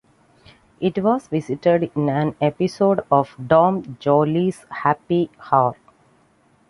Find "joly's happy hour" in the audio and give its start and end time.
3.99-5.75